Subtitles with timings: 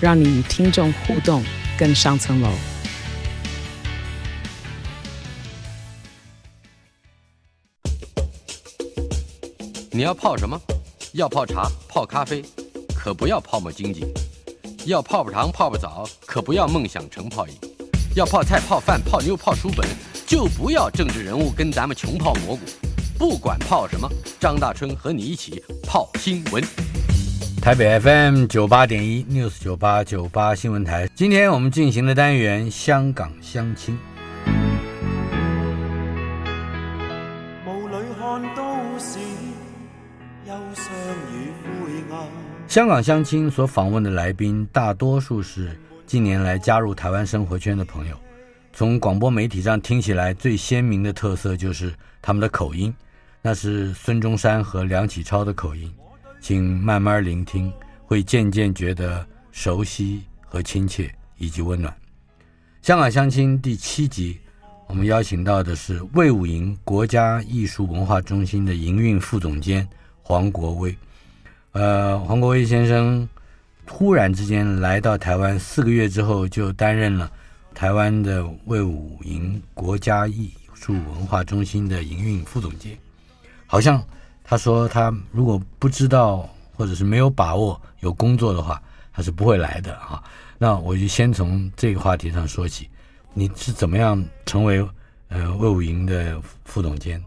[0.00, 1.42] 让你与听众互动
[1.76, 2.48] 更上层楼。
[9.90, 10.60] 你要泡什么？
[11.14, 12.44] 要泡茶、泡咖啡，
[12.94, 14.04] 可不要泡沫经济；
[14.84, 17.54] 要泡泡糖、泡泡澡，可不要梦想成泡影；
[18.14, 19.84] 要泡菜、泡饭、泡妞、泡书本，
[20.26, 22.62] 就不要政治人物跟咱们穷泡蘑菇。
[23.18, 26.62] 不管泡什么，张大春和你一起泡新闻。
[27.60, 33.98] 台北 FM 九八点一 News 九八九八新闻台，今天我们进行的单元香港相亲。
[42.66, 48.16] 香港相亲所访问的来宾，大多数是近年来加入台湾生活圈的朋友。
[48.72, 52.94] 从广播媒体上听起来，最鲜明的特色就是他们的口音。
[53.42, 55.92] 那是孙中山和梁启超的口音，
[56.40, 57.72] 请慢慢聆听，
[58.06, 61.94] 会渐渐觉得熟悉和亲切以及温暖。
[62.82, 64.38] 香港相亲第七集，
[64.86, 69.86] 我们邀请到的是魏武营国家艺术文化中心的营运副总监
[70.22, 70.96] 黄国威。
[71.72, 73.28] 呃，黄国威先生
[73.84, 77.30] 突然之间来到台湾，四个月之后就担任了
[77.74, 82.96] 台湾的魏武营国家艺术文化中心的营运副总监。
[83.66, 84.02] 好像
[84.50, 88.82] 他说他如果不知道或者是没有把握有工作的话，
[89.12, 90.22] 他是不会来的啊。
[90.56, 92.88] 那我就先从这个话题上说起，
[93.34, 94.82] 你是怎么样成为
[95.28, 97.22] 呃魏武营的副总监？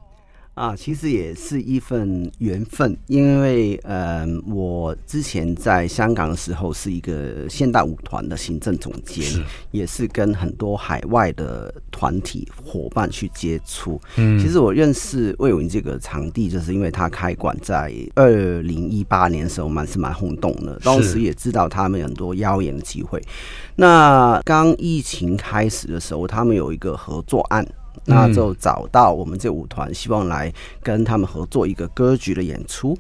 [0.54, 9.42] 啊，其实也是一份缘分，因为呃，我之前在香港的时候是一个现代舞团的行政总监，是
[9.72, 14.00] 也是跟很多海外的团体伙伴去接触。
[14.18, 20.78] 嗯，其实我认识卫武营这个场地，就是因为他开馆在二零一八年的时候，蛮是蛮轰动的。
[20.84, 23.24] 当时也知道他们很多邀演的机会。
[23.78, 27.66] 那刚疫情开始的时候，他们有一个合作案。
[28.06, 32.98] 那就找到我们这舞团，希望来跟他们合作一个歌剧的演出。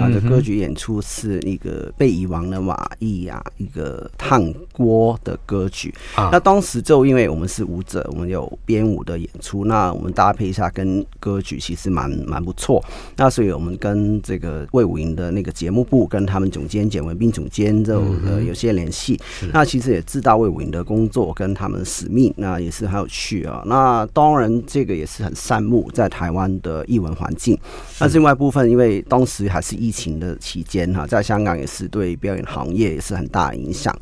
[0.00, 5.94] 啊，这歌剧演出是一个被遗忘的瓦艺啊，一个烫锅的歌剧。
[6.16, 12.82] 那当时就因为我们是舞者，我们有编舞的演出，那我们搭配一下跟歌曲，其实蛮蛮不错。
[13.16, 19.20] 那所以我们跟这个魏武营的那个节目部，跟他们总监简文斌总监就呃有些联系。
[19.52, 23.62] 那其实也知道魏武营的工作跟他们的使命，那也是很有趣啊。
[23.66, 27.58] 那当然这个也是很羡慕在台湾的艺文环境。
[28.00, 29.81] 那另外一部分，因为当时还是。
[29.82, 33.92] 疫情的期间哈，在香港也是对表演行业也是很大的影响。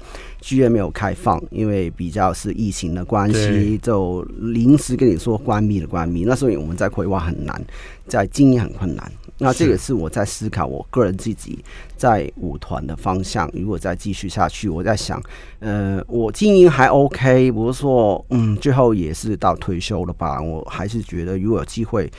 [0.43, 6.25] 剧院没有开放，因为比较是疫情的关系，就临时跟你说关闭的关闭。
[6.25, 7.59] 那所以我们在规划很难，
[8.07, 9.11] 在经营很困难。
[9.39, 11.59] 那这个是我在思考，我个人自己
[11.97, 15.23] 在舞团的方向，如果再继续下去，我在想，
[15.61, 20.41] 呃，我经营还 OK，不是说嗯，最后也是到退休了吧？
[20.43, 22.11] 我还是觉得如果有机会。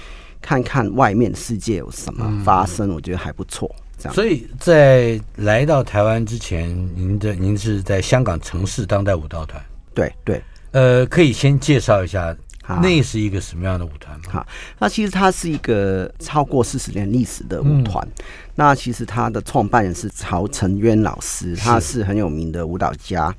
[0.41, 3.73] 看看外面世界有什么发生，我觉得还不错。
[3.97, 9.63] 这样，所以在来到台湾之前，您的您是在香港城市当代舞蹈团？
[9.93, 10.41] 对对，
[10.71, 12.35] 呃，可以先介绍一下，
[12.81, 14.31] 那是一个什么样的舞团吗？
[14.31, 14.47] 哈，
[14.79, 18.05] 那其实它是一个超过四十年历史的舞团。
[18.07, 18.23] 嗯
[18.55, 23.33] 那其实他的创办人是曹承渊老师，他是很有名的舞蹈家，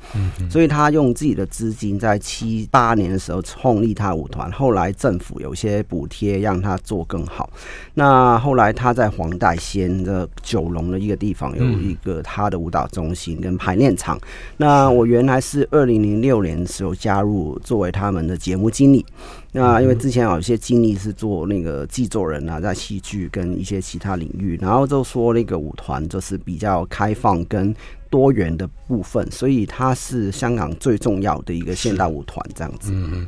[0.51, 7.49] 所以他用自己的资金在七八年的时候创立他舞团，后来政府有些补贴让他做更好。
[7.95, 14.19] 那后来他在黄大仙的九龙的一个地方有一个他的舞蹈中心跟排练场。
[14.57, 19.05] 那我原来是二零零六年的时候加入，作为他们的节目经理。
[19.55, 27.75] 那因为之前有一些经历是做那个制作人啊，在戏剧跟一些其他领域，然后就说那个舞团就是比较开放跟
[28.09, 32.93] 多元的部分，所以它是香港最重要的一个现代舞团这样子。
[32.95, 33.27] 嗯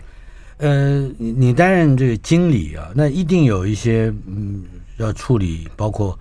[0.57, 4.65] 呃，你你担任这个经理啊，那一定有一些嗯
[4.97, 6.19] 要处理，包括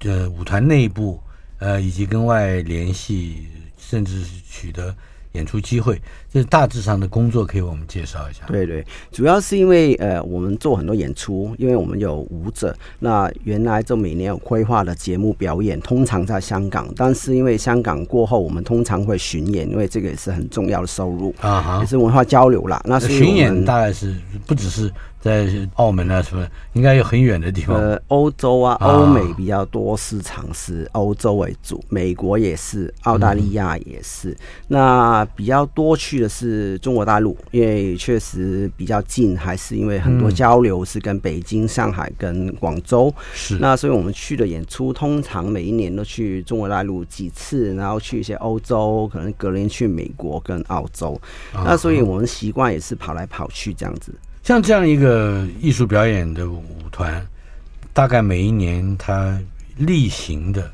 [0.00, 1.18] 呃舞团内部
[1.60, 3.46] 呃以及跟外联系，
[3.78, 4.94] 甚至是取得。
[5.32, 6.00] 演出机会，
[6.36, 8.40] 这大致上的工作可以为我们介绍一下。
[8.46, 22.82] 对对，主要是因为呃，我们做很多演出，因为我们有舞者，那原来就每年有规划的节目表演，通常在香港，但是因为香港过后，我们通常会巡演，因为这个也是很重要的收入啊，也是文化交流啦。
[22.84, 24.14] 那巡演大概是
[24.46, 24.92] 不只是。
[25.18, 27.74] 在澳门啊，什么应该有很远的地方。
[27.74, 34.30] 呃，欧洲啊，欧美比较多市场是欧洲为主，美国也是，澳大利亚也是。
[34.30, 34.36] 嗯、
[34.68, 43.12] 那比较多去的是中国大陆，因为确实比较近，还是因为很多交流是跟北京、上海跟广州。
[43.34, 43.56] 是。
[43.58, 51.20] 那所以我们去的演出，通常每一年都去中国大陆几次，然后去一些欧洲，可能隔年去美国跟澳洲。
[51.52, 54.14] 那所以我们习惯也是跑来跑去这样子。
[54.42, 56.62] 像这样一个艺术表演的舞
[56.92, 57.26] 团，
[57.92, 59.38] 大概每一年它
[59.76, 60.70] 例行的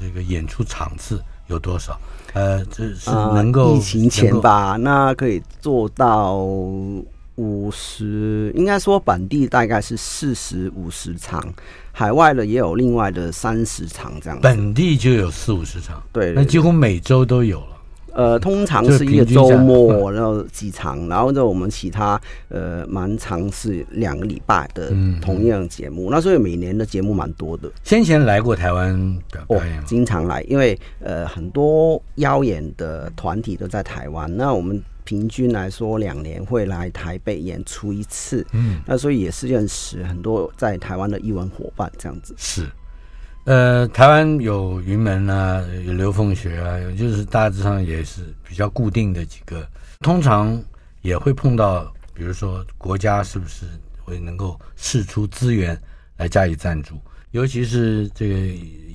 [0.00, 1.98] 这个演出场次有多少？
[2.36, 6.36] 呃，这是能够、呃、疫情前吧，那可以做到
[7.36, 11.42] 五十，应该说本地大概是四十五十场，
[11.92, 14.38] 海外的也有另外的三十场这样。
[14.42, 17.75] 本地就有四五十场，对，对，那几乎每周都有了。
[18.16, 22.18] 呃，通常是一个周末，然后几场，然后呢，我们其他
[22.48, 24.88] 呃蛮长是两个礼拜的
[25.20, 27.70] 同样节目，嗯、那所以每年的节目蛮多的。
[27.84, 28.96] 先前来过台湾
[29.30, 42.34] 表演、哦，经常来，因为呃很多邀演的团体都在台湾，那我们平均来说两年会来台北演出一次，嗯，那所以也是认识很多在台湾的艺文伙伴这样子。
[42.38, 42.66] 是。
[43.46, 49.64] 呃，台湾有云门啊，有刘凤学啊，有就是大致上也是比较固定的几个，
[50.00, 50.60] 通常
[51.02, 53.64] 也会碰到，比如说国家是不是
[54.02, 55.80] 会能够释出资源
[56.16, 57.00] 来加以赞助，
[57.30, 58.36] 尤其是这个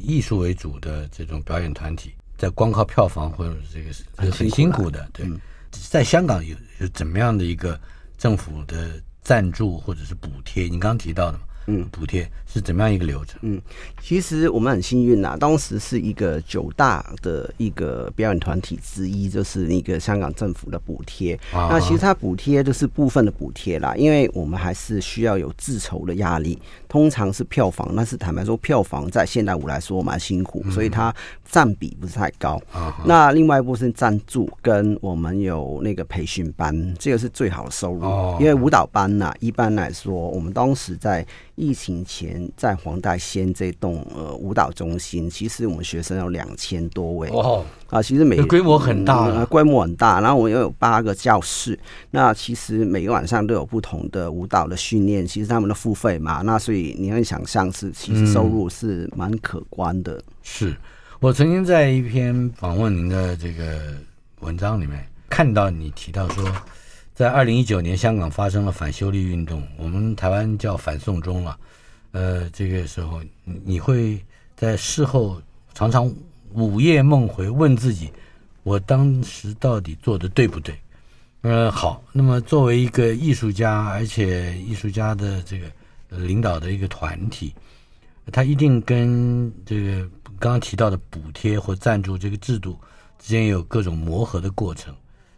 [0.03, 5.25] 艺术为主的这种表演团体，在光靠票房或者这个是很辛，辛苦的，对，
[5.71, 7.80] 在香港有有怎么样的一个
[8.18, 10.63] 政府的赞助或者是补贴？
[10.63, 11.45] 你刚刚提到的嘛。
[11.67, 13.39] 嗯，补贴是怎么样一个流程？
[13.43, 13.61] 嗯，
[14.01, 21.35] 其实我们很幸运呐，当时是一个九大的一个表演团体之一，就是那个香港政府的补贴。
[21.53, 31.13] 啊、那其实它补贴就是部分的补贴啦，因为我们还是需要有自筹的压力，通常是票房，但是坦白说，票房在现代舞来说蛮辛苦，所以它
[31.45, 32.59] 占比不是太高。
[32.71, 41.25] 啊、那另外一部分赞助跟我们有那个培训班，这个是最好的收入，啊、因为舞蹈班呐，一般来说，我们当时在。
[41.61, 50.19] 疫情前，在黄大仙这栋呃舞蹈中心，其实我们学生有两千多位哦啊，其实每规模很大，嗯，规模很大。
[50.19, 51.77] 然后我又有八个教室，
[52.09, 55.25] 那其实每个晚上都有不同的舞蹈的训练。
[55.25, 60.13] 其实他们的付费嘛，那所以你会想象是其实收入是蛮可观的。
[60.13, 60.75] 嗯、是
[61.19, 63.79] 我曾经在一篇访问您的这个
[64.39, 66.43] 文章里面看到你提到说。
[67.21, 71.56] 在二零一九年，香港发生了反修例运动，我们台湾叫反送中了。
[72.13, 74.19] 呃，这个时候，你会
[74.56, 75.39] 在事后
[75.75, 76.12] 常常
[76.53, 78.09] 午夜梦回，问自己，
[78.63, 80.75] 我当时到底做的对不对？
[81.41, 85.67] 呃，好，那么作为一个艺术家，而且艺术家的这个
[86.09, 87.53] 领导的一个团体，
[88.31, 90.09] 他一定跟这个
[90.39, 92.75] 刚刚提到的补贴或赞助这个制度
[93.19, 94.91] 之间有各种磨合的过程。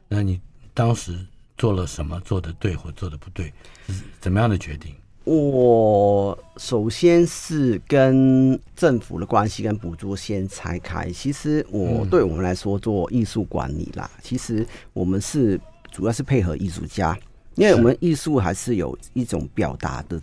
[0.08, 0.40] 那你
[0.74, 1.20] 当时？
[1.58, 3.54] 做了什么做的对或做的不对，
[3.88, 4.94] 是怎么样的决定？
[5.26, 11.10] 我首先是跟政府的关系跟补助先拆开。
[11.12, 15.58] 其实我对我们来说做艺术管理啦，嗯、其实我们是
[15.90, 17.18] 主要是配合艺术家，
[17.56, 20.22] 因为我们艺术还是有一种表达的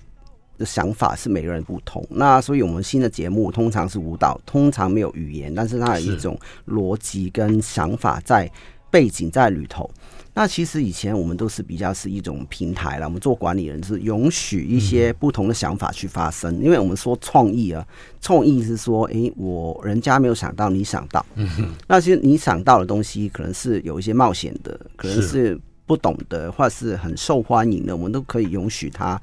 [0.58, 2.06] 的想法，是每个人不同。
[2.10, 8.50] 那所以我们新的节目通常是舞蹈，通常没有语言，但是它有一种逻辑跟想法在
[8.90, 9.90] 背景在里头。
[10.32, 17.84] 那其实以前我们都是比较是一种平台了，我们做管理人是允许一些不同的想法去发生，因为我们说创意啊，
[18.20, 21.24] 创意是说，诶，我人家没有想到，你想到，
[21.88, 29.20] 那其实你想到的东西可能是有一些冒险的，可能是不懂的，或是很受欢迎的，我们都可以允许它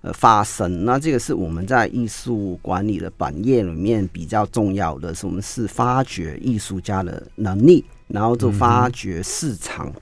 [0.00, 0.84] 呃发生。
[0.84, 9.92] 那这个是我们在艺术管理的版业里面比较重要的，是我们是发掘艺术家的能力，然后就发掘市场。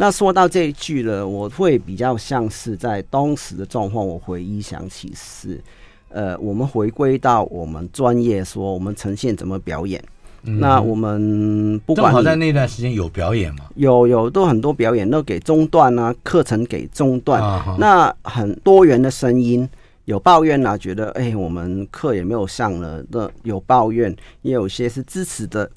[0.00, 5.60] 那说到这一句了，我会比较像是在当时的状况，我回忆想起是，
[6.08, 10.00] 呃，我们回归到我们专业，说我们呈现怎么表演。
[10.44, 13.64] 嗯、那我们不管正好在那段时间有表演吗？
[13.74, 17.42] 有有都很多表演，都给中断啊，课程给中断。
[17.42, 19.68] 啊、那很多元的声音，
[20.04, 23.04] 有抱怨啊，觉得哎，我们课也没有上了。
[23.10, 25.68] 那有抱怨，也有些是支持的。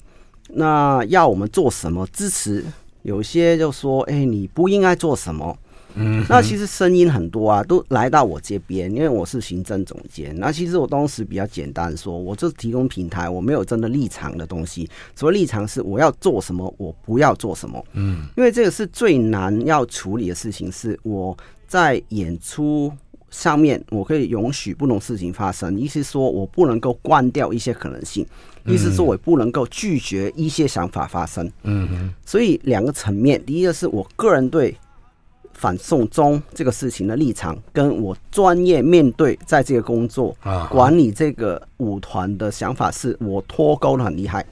[0.50, 2.64] 那要我们做什么支持？
[3.02, 5.56] 有些就说：“哎、欸，你不应该做什么。”
[5.94, 10.34] 嗯，那其实声音很多啊，都来到我这边，因为我是行政总监。
[10.38, 14.88] 那其实我当时比较简单说，我就提供平台，我没有真的立场的东西。
[15.14, 17.84] 所谓立场是我要做什么，我不要做什么。
[17.92, 21.36] 嗯，因为这个是最难要处理的事情，是我
[21.68, 22.90] 在演出
[23.28, 28.26] 上面我可以允许不同事情发生，意思说我不能够关掉一些可能性，
[28.64, 31.50] 意思说我不能够拒绝一些想法发生。
[31.62, 34.76] 嗯哼，所以两个层面，第一个是我个人对。
[35.54, 40.34] 反送中这个事情的立场，跟我专业面对在这个工作
[40.68, 44.44] 管理这个舞团的想法，是我脱钩的很厉害。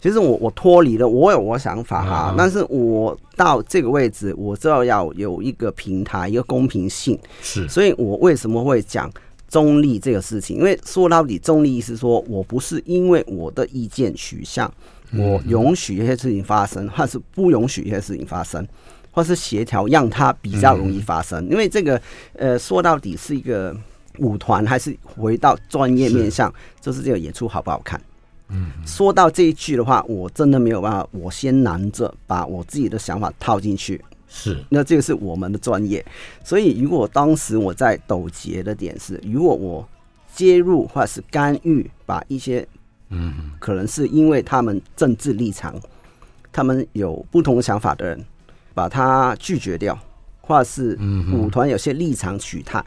[0.00, 7.18] 其实我我脱离了，我有我想法哈，但是我到这个位置，我知道要有一个平台，一个公平性。
[7.40, 9.10] 是，所以我为什么会讲
[9.52, 10.56] 中立这个事情？
[10.56, 14.72] 因为说到底，中立意思说我不是因为我的意见取向，
[15.12, 18.66] 我允许一些事情发生，或是不允许一些事情发生。
[19.14, 21.46] 或是协调，让它比较容易发生。
[21.50, 22.00] 因为这个，
[22.32, 23.76] 呃，说到底是一个
[24.20, 28.00] 舞团，还是回到专业面向，就是这个演出好不好看？
[28.48, 34.00] 嗯，说到这一句的话，我真的没有办法，我先难着把我自己的想法套进去。
[34.32, 36.04] 是，那这个是我们的专业。
[36.42, 39.86] 所以，如果当时我在纠结的点是，如果我
[40.34, 42.66] 介入或者是干预，把一些，
[43.10, 45.78] 嗯，可能是因为他们政治立场，
[46.50, 48.24] 他们有不同想法的人。
[48.74, 49.98] 把他拒绝掉，
[50.40, 50.98] 或者是
[51.30, 52.82] 舞团有些立场取态，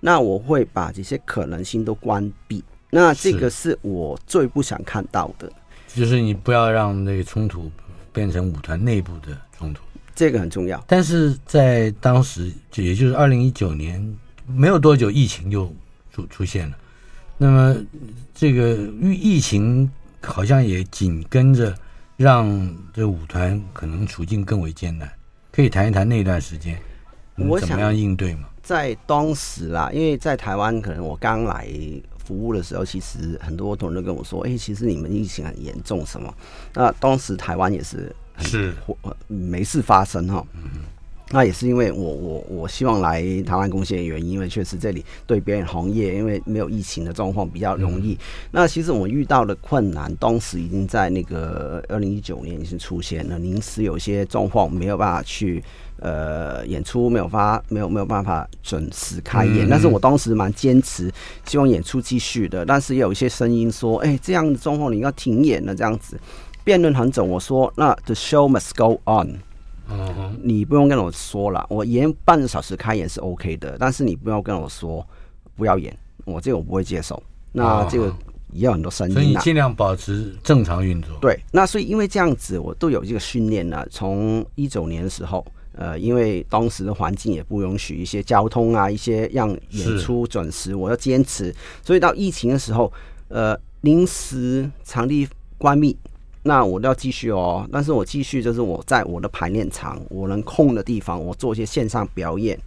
[0.00, 2.64] 那我会把这些可能性都关闭。
[2.88, 5.52] 那这个是我最不想看到的，
[5.86, 7.70] 就是你不要让那个冲突
[8.10, 9.82] 变成舞团内部的冲突，
[10.18, 10.82] 这个很重要。
[10.88, 14.16] 但是在当时，就也就是二零一九年，
[14.48, 15.72] 没有多久，疫情就
[16.12, 16.76] 出出现了。
[17.36, 17.76] 那么
[18.34, 19.88] 这个疫疫情
[20.20, 21.72] 好像也紧跟着，
[22.16, 25.08] 让这舞团可能处境更为艰难。
[25.52, 26.76] 可以谈一谈那段时间，
[27.36, 28.48] 我怎么样应对吗？
[28.60, 31.68] 在当时啦，因为在台湾，可能我刚来
[32.24, 36.34] 服务的时候，其实很多同仁跟我说：“哎、欸，其实你们疫情很严重，什么？”
[36.74, 38.74] 那当时台湾也是是
[39.26, 40.44] 没事发生哈。
[40.54, 40.82] 嗯
[41.30, 48.18] 那也是因为我我我希望来台湾贡献的原因，因为确实这里对表演行业，因为没有疫情的状况比较容易。
[48.50, 55.62] 那其实我遇到的困难，当时已经在那个二零一九年已经出现了，临时有些状况没有办法去
[55.98, 59.68] 呃演出，没有发没有没有办法准时开演。
[59.68, 61.12] 但是我当时蛮坚持，
[61.44, 62.64] 希望演出继续的。
[62.64, 66.18] 但是也有一些声音说，哎，这样的状况你要停演了，这样子
[66.68, 67.24] 辩论很久。
[67.24, 69.38] 我说，那 the show must go on。
[69.88, 75.02] 嗯，你不用跟我说了，我演半个小时开演是 OK 的，但是你不要跟我说
[75.56, 75.96] 不要演，
[76.26, 77.22] 我这个我不会接受。
[77.52, 78.14] 那这个
[78.52, 81.16] 也有很多声音，所以你尽量保持正常运作。
[81.22, 83.82] 对，那所以因为这样子，我都有这个训练呢。
[83.90, 91.50] 从一九年的时候，呃，因为当时的环境也不允许一些交通啊，一些让演出准时，我要坚持。
[91.82, 92.92] 所以到疫情的时候，
[93.28, 95.96] 呃，临时场地关闭。
[96.48, 102.58] 那我都要继续哦，但是我继续就是我在我的排练场，我能空的地方，我做一些线上表演、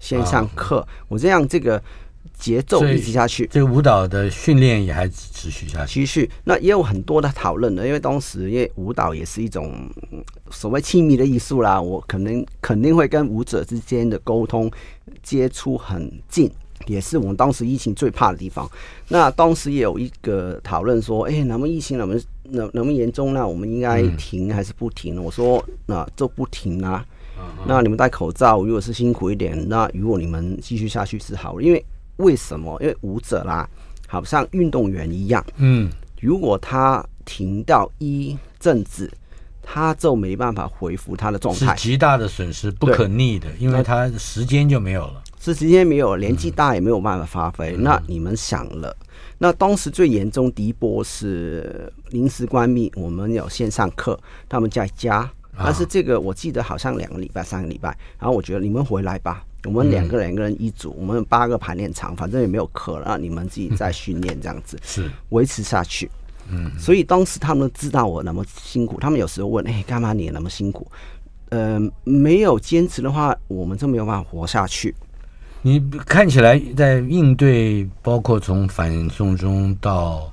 [0.00, 1.80] 线上课，我这样这个
[2.36, 3.48] 节奏一直下去。
[3.52, 6.00] 这个舞蹈的训练也还持续下去。
[6.00, 9.88] 继续，那也有很多的讨论的，因为当时因为舞蹈也是一种
[10.50, 14.68] 所谓亲密的艺术啦，我可能肯定会跟舞者之间的沟通
[15.22, 16.50] 接触很近。
[16.86, 18.70] 也是我们当时疫情最怕的地方。
[19.08, 22.06] 那当时也有一个讨论说，哎、欸，那么疫情那
[22.48, 25.16] 么那那么严重，那我们应该停还是不停？
[25.16, 27.04] 嗯、我说，那就不停啊。
[27.66, 31.60] 那你们戴口罩，如果是辛苦一点，那如果你们继续下去是好。
[31.60, 31.84] 因为
[32.16, 32.76] 为什么？
[32.80, 33.68] 因为舞者啦，
[34.08, 35.88] 好像运动员一样，嗯，
[36.20, 39.08] 如果他停到一阵子，
[39.62, 45.22] 他就没办法恢复他的状态，是极大的损失，不可逆的，因为他时间就没有了。
[45.38, 47.76] 是时间没有，年纪大也没有办法发挥。
[47.76, 48.96] 嗯、那你们想了，
[49.38, 54.18] 那当时最严重第一波是临时关闭，我们有线上课，
[54.48, 55.30] 他们在家。
[55.56, 57.88] 但是这个我记得好像两个礼拜、三个礼拜。
[58.18, 66.08] 然后我觉得你们回来吧，我们两个两个人一组，我们八个排练场，反正也没有课了，那你们自己在训练这样子，是维持下去。
[66.50, 70.86] 嗯，所以当时他们知道我那么辛苦，他们有时候问：“哎，干嘛你那么辛苦？”
[71.50, 74.94] 呃，没有坚持的话，我们就没有办法活下去。
[75.62, 80.32] 你看起来在应对，包括从反送中到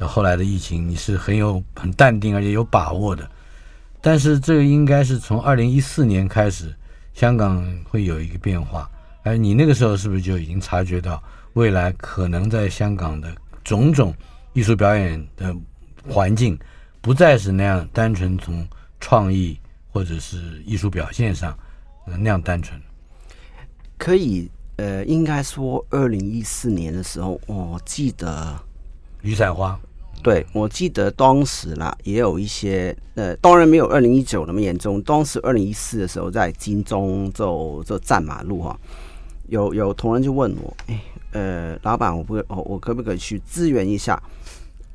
[0.00, 3.28] 后来的疫情，你是很有很淡定而且有把握的。
[4.02, 6.74] 但是这个应该是从二零一四年开始，
[7.14, 8.88] 香港会有一个变化。
[9.22, 11.20] 而你那个时候是不是就已经察觉到
[11.54, 14.14] 未来可能在香港的种种
[14.52, 15.56] 艺术表演的
[16.06, 16.56] 环境
[17.00, 18.64] 不再是那样单纯从
[19.00, 19.58] 创意
[19.90, 21.58] 或者是艺术表现上
[22.04, 22.80] 那样单纯？
[23.98, 28.54] 可以，呃，应该说，二零一四年的时候，我记得
[29.22, 29.78] 雨伞花。
[30.22, 35.00] 对，我记得当时啦，也有一些，呃，当然没有二零一九那么严重。
[35.02, 38.78] 当时二零一四的时候，在金钟就就站马路哈，
[39.48, 41.00] 有有同仁就问我，哎，
[41.32, 44.20] 呃，老板，我不，我我可不可以去支援一下？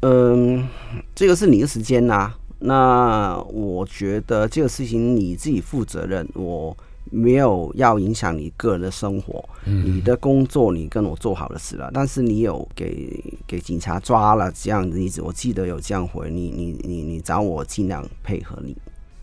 [0.02, 0.68] 嗯，
[1.16, 6.78] 这个是你的时间呐、那我觉得这个事情你自己负责任，我。
[7.12, 18.76] 没有要影响你个人的生活，你的工作你跟我做好的事了，但是你有给给警察抓了这样的例子，我记得有这样回你，你你你找我尽量配合你，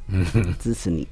[0.09, 0.25] 嗯，
[0.61, 1.09] 支持你。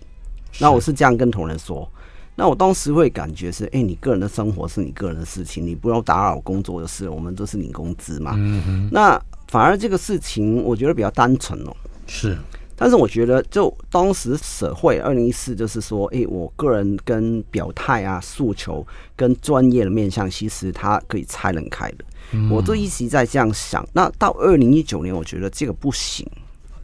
[0.60, 1.90] 那我是这样跟同仁说，
[2.34, 8.34] 那我当时会感觉是，哎，你个人的生活是你个人的事情，你不要打扰工作的事，我们都是领工资嘛。
[8.36, 9.18] 嗯，那
[9.48, 11.74] 反而这个事情我觉得比较单纯哦，
[12.06, 12.36] 是。
[12.76, 22.04] 但是我觉得，就当时社会二零一四，就是说，诶，我个人跟表态啊、诉求跟专业的面向，其实它可以拆得开的。
[22.32, 23.86] 嗯、我都一直在这样想。
[23.92, 26.28] 那到二零一九年，我觉得这个不行，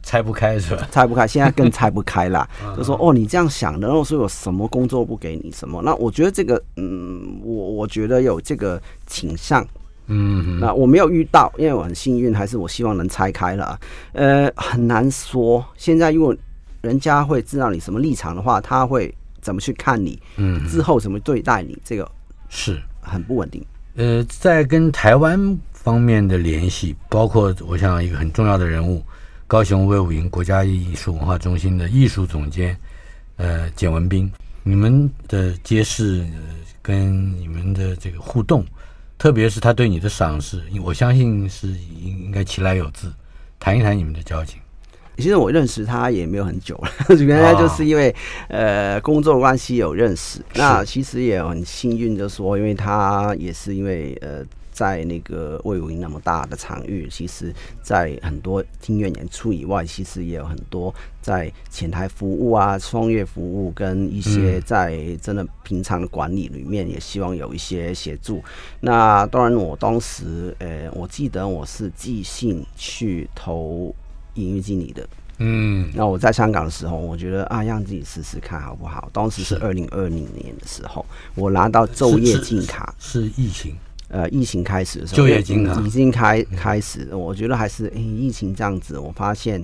[0.01, 0.87] 拆不开是吧？
[0.91, 2.49] 拆不开，现在更拆不开啦。
[2.75, 5.81] 就说哦，你这样想的，然后说有什么工作不给你什么？
[5.83, 9.63] 那我觉得这个，嗯，我我觉得有这个倾向。
[10.07, 13.79] 嗯，那我没有遇到，因为我很幸运，还是我希望能拆开了。
[14.11, 15.65] 呃，很难说。
[15.77, 16.35] 现在如果
[16.81, 20.19] 人家会知道你什么立场的话，他会怎么去看你？
[20.35, 21.77] 嗯，之后怎么对待你？
[21.85, 22.09] 这个
[22.49, 23.63] 是很不稳定。
[23.95, 29.01] 呃，在跟台湾方面的联系，包括我想一个很重要的人物，
[29.47, 32.77] 高雄威武营国家艺术文化中心的艺术总监，
[33.37, 34.29] 呃，简文斌，
[34.63, 36.39] 你们的接识，呃，
[36.81, 38.65] 跟你们的这个互动。
[39.23, 43.09] 特别是他对你的赏识，我相信是应应该其来有自。
[43.57, 44.59] 谈一谈你们的交情。
[45.15, 48.09] 其实我认识他也没有很久了， 原来就是因为、
[48.49, 50.41] 哦、呃工作关系有认识。
[50.55, 54.43] 那其实也很幸运，就是说，因为他也是因为呃。
[54.73, 68.39] 在那个魏武营那么大的场域，其实，在很多听院演出以外，其实也有很多在前台服务啊、创业服务跟一些在真的平常的管理里面，也希望有一些协助。
[68.39, 68.43] 嗯、
[68.81, 73.95] 那当然，我当时，呃，我记得我是寄信去投
[74.33, 75.07] 营运经理的。
[75.37, 79.09] 嗯，那我在香港的时候，我觉得啊，让自己试试看好不好？
[79.11, 83.75] 当时是二零二零年的时候，我拿到昼夜禁卡，是疫情。
[84.13, 89.59] 呃，疫情开始的时候，就业金已经开开始，我觉得还是疫情这样子，我发现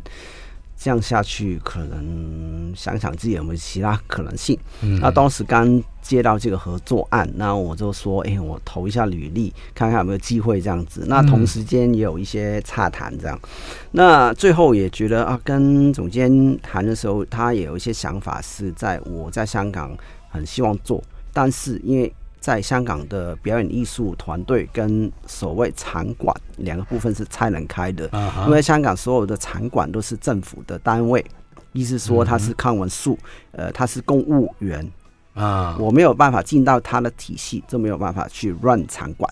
[0.76, 4.58] 这样下去，可能想想自己有没有其他可能性。
[4.82, 11.04] 嗯、那当时刚接到这个合作案，那我就说，哎、欸，我投一下履历，看看有没有机会这样子。
[11.06, 13.50] 那同时间也有一些洽谈这样，嗯、
[13.92, 19.96] 那最后也觉得啊，跟总监谈的时候，他也有一些想法，是在我在香港
[20.32, 22.12] 很希望做，但是因为。
[22.40, 28.10] 在香港的表演艺术团队跟所谓场馆两个部分是拆能开的，
[28.46, 31.24] 因为香港所有的场馆都是政府的单位，
[31.74, 33.18] 意思说他是康文署，
[33.52, 34.90] 呃，他是公务员。
[35.36, 39.32] 啊，我没有办法进到他的体系，就没有办法去 run 场馆。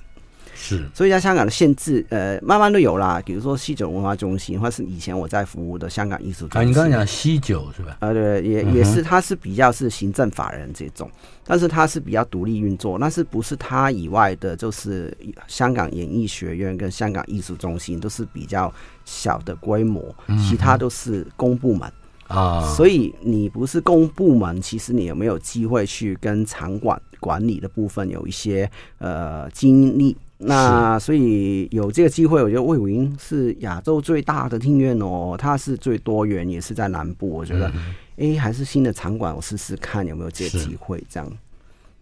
[0.60, 3.22] 是，所以在香港的限制，呃，慢慢都有啦。
[3.24, 6.62] 比如说西九文化中心，或是以前我在服务的香港艺术中心。
[6.62, 7.98] 啊，你刚刚讲西九是吧？
[8.00, 11.10] 呃，对，也也是，它是比较是行政法人这种，
[11.46, 12.98] 但是它是比较独立运作。
[12.98, 15.16] 那是不是它以外的，就是
[15.48, 18.74] 香港演艺学院跟香港艺术中心都是比较
[19.06, 20.04] 小的规模，
[20.50, 21.88] 其他都是公部门
[22.28, 22.74] 啊。
[22.76, 30.18] 所以你不是公部门，其实你有没有机会去跟场馆管理的部分有一些呃经历？
[30.40, 37.28] 那所以有这个机会，我觉得魏武营是亚洲最大的庭院哦，它是最多元，也是在南部。
[37.30, 37.74] 我觉得，哎、
[38.18, 41.04] 嗯欸，还是新的场馆，我试试看有没有这个机会。
[41.10, 41.32] 这样，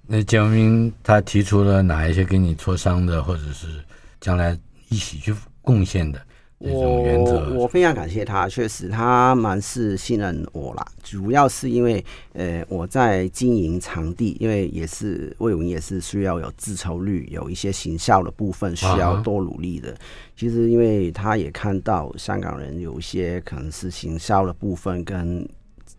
[0.06, 3.68] 那简文明他提出了哪一些跟你磋商的，或者是
[4.20, 4.58] 将来
[4.90, 6.22] 一起去贡献的？
[6.58, 10.86] 我我非常感谢他，确实他蛮是信任我啦。
[11.04, 19.94] 主要是因为呃我在经营场地，因为也是魏文也是需要有自筹率，有一些行销的部分需要多努力的。
[20.36, 25.48] 其实因为他也看到香港人有一些可能是行销的部分跟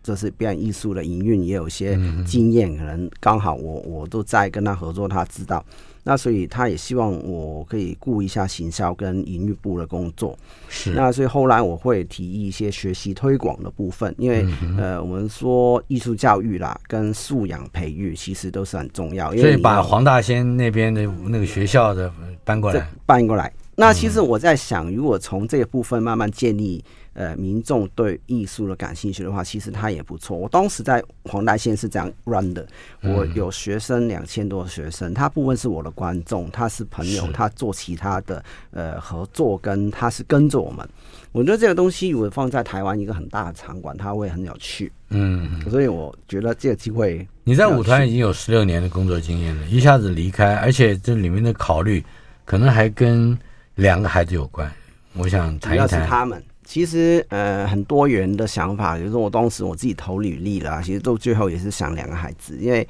[0.01, 5.63] 就是表演艺术的营运也有些经验，可能刚好我我都在跟他合作，他知道。
[6.09, 10.39] 那所以他也希望我可以顾一下行销跟营运部的工作。
[10.69, 10.91] 是。
[10.91, 19.35] 那所以后来我会提议一些学习推广的部分，因为、嗯、呃，我们说艺术教育啦，跟素养培育其实都是很重要。
[19.35, 22.09] 所以把黄大仙那边的那个学校的
[22.45, 23.51] 搬过来，搬过来。
[23.75, 26.81] 那其实我在想，如果从这个部分慢慢建立。
[27.17, 30.37] 呃民众对艺术的感兴趣的话，其实它也不错。
[30.37, 32.65] 我当时在黄大仙是这样 run 的，
[33.01, 40.87] 我有学生两千多学生，他部分是我的观众，他是朋友，他做其他的呃合作，跟他是跟着我们。
[41.31, 44.91] 我觉得这个东西如果放在台湾一个很大的场馆，它会很有趣。
[45.09, 52.03] 嗯，所以我觉得这个机会，你在舞团已经有十六年的工作经验了，一下子离开，而且这里面的考虑
[52.45, 53.37] 可能还跟
[53.75, 54.71] 两个孩子有关。
[55.13, 55.87] 我想谈一谈。
[55.87, 62.85] 主要是他们，其实呃很多元的想法，比如说我当时我自己投履历啦，其实都最后也是想两个孩子，因为。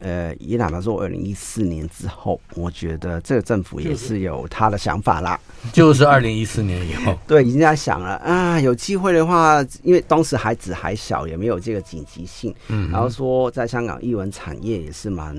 [0.00, 5.38] 呃，也哪怕说二零一四年之后，我觉得这个政府也是有他的想法啦。
[5.72, 12.52] 就是二零一四年以后， 对，已经在想了啊，有机会的话，因为当时孩子还小，也没有这个紧急性。
[12.66, 15.36] 嗯，然后说在香港艺文产业也是蛮。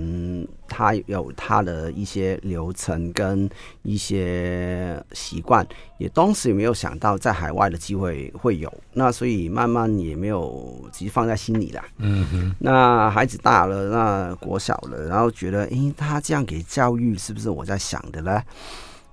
[0.74, 3.48] 他有他的一些流程跟
[3.84, 5.66] 一些习惯，
[6.00, 11.82] 也当时也没有想到在海外的机会会有，那所以慢慢也没有直接放在心里了。
[12.00, 18.42] 嗯哼，那孩子大了，那国小了，然后觉得，诶，他这样给教育是不是我在想的呢？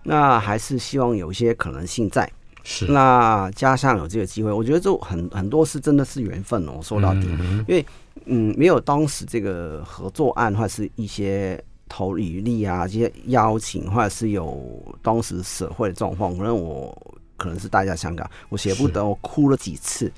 [0.04, 2.26] 那还是希望有一些可能性在。
[2.64, 6.80] 是，那加上有这个机会，我觉得就很很多是真的是缘分哦。
[6.82, 7.26] 说到底，
[7.68, 7.84] 因为。
[8.26, 16.96] 嗯，没有当时这个合作案，或者是一些投履历啊，这些邀请，或者是有当时社会的状况，可能我
[17.36, 20.12] 可能是待在香港，我舍不得，我哭了几次。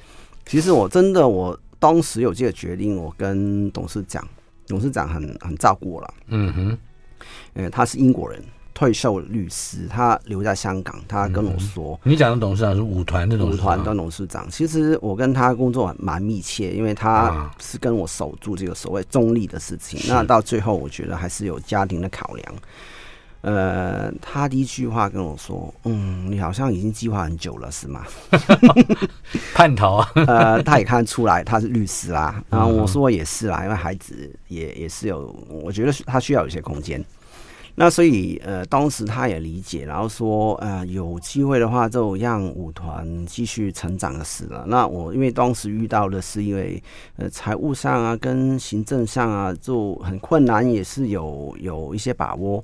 [0.45, 4.27] 其实我真的，我当时有这个决定，我跟董事长，
[4.67, 6.15] 董事长很很照顾我了。
[6.27, 6.79] 嗯哼，
[7.55, 8.43] 呃，他是英国人。
[8.75, 10.99] 退休律师，他留在香港。
[11.07, 19.99] 他跟我说：“嗯、你讲的董事长是舞团的董事长。”舞团的董事长，其实我跟他工作蛮密切，因为他是跟我守住这个所谓中立的事情。
[20.11, 22.55] 啊、那到最后，我觉得还是有家庭的考量。
[23.43, 28.07] 呃，他第一句话跟我说：“嗯，你好像已经计划很久了，是吗？”
[29.53, 30.09] 叛逃啊！
[30.29, 32.41] 呃，他也看出来他是律师啦。
[32.49, 37.05] 然后我说也是啦，因为孩子也也是有，我觉得他需要有些空间。
[37.75, 44.65] 那所以，呃，当时他也理解，然后说，呃，有机会的话，就让舞团继续成长的事了。
[44.69, 46.83] 那我因为当时遇到的是因为，
[47.17, 52.63] 呃，财务上啊，跟行政上啊，就很困难，也是有有一些把握。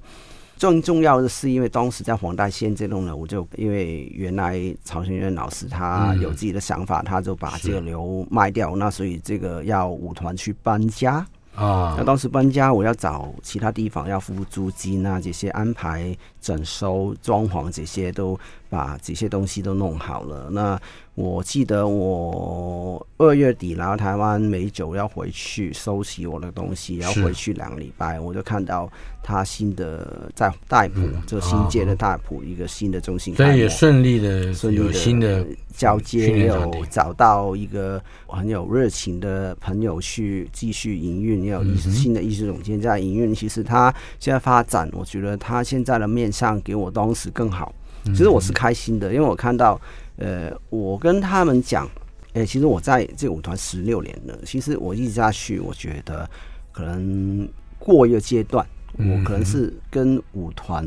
[0.61, 11.27] 更重要的是，因为当时在黄大仙这栋楼，我就因为原来曹学元老师他有自己的想法，他就把这个楼卖掉，那所以这个要舞团去搬家。
[11.59, 20.49] 啊，那当时搬家，我要找其他地方要付租金啊，这些安排、整收、装潢这些都把这些东西都弄好了。
[20.51, 20.81] 那
[21.15, 28.89] 我记得我二月底来到台湾美酒，要回去收起我的东西，要回去两个礼拜，我就看到
[29.23, 43.35] 他新的在大埔，就新建的大埔一个新的中心，所以也顺利的有新的交接，也有找到一个很有热情的朋友去继续营运，也有新的艺术总监在营运。
[43.35, 47.75] 其实他现在发展，我觉得他现在的面向给我当时更好。
[48.13, 49.81] 其实我是开心的，因为我看到。
[50.21, 51.87] 呃，我跟他们讲，
[52.33, 54.37] 哎、欸，其实我在这舞团十六年了。
[54.45, 56.29] 其实我一直下去，我觉得
[56.73, 58.67] 可能过一个阶段，
[58.97, 60.85] 我可能是跟舞团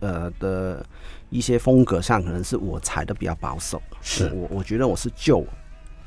[0.00, 0.82] 呃的
[1.28, 3.82] 一些风格上，可能是我踩的比较保守。
[4.00, 5.46] 是我，我觉得我是旧，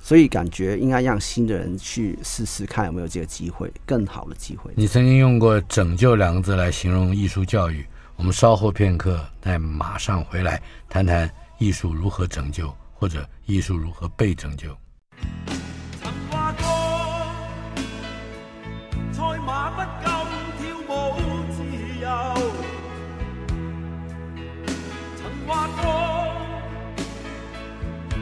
[0.02, 4.72] 所以感觉应该让新的人去试试看有没有这个机会，更好的机会。
[4.74, 7.86] 你曾经用过“拯救”两个字来形容艺术教育。
[8.22, 11.28] 我们稍后片刻再马上回来谈谈。
[11.58, 14.78] 艺术如何拯救，或者艺术如何被拯救？